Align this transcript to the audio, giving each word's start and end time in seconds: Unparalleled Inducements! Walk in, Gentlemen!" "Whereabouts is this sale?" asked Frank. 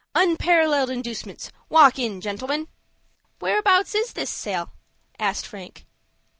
Unparalleled 0.15 0.89
Inducements! 0.89 1.51
Walk 1.69 1.99
in, 1.99 2.21
Gentlemen!" 2.21 2.67
"Whereabouts 3.37 3.93
is 3.93 4.13
this 4.13 4.31
sale?" 4.31 4.71
asked 5.19 5.45
Frank. 5.45 5.85